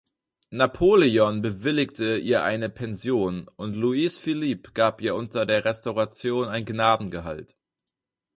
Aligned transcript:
Napoleon 0.49 1.43
bewilligte 1.43 2.17
ihr 2.17 2.41
eine 2.43 2.71
Pension, 2.71 3.47
und 3.55 3.75
Louis-Philippe 3.75 4.71
gab 4.71 4.99
ihr 4.99 5.13
unter 5.13 5.45
der 5.45 5.63
Restauration 5.63 6.47
ein 6.47 6.65
Gnadengehalt. 6.65 7.55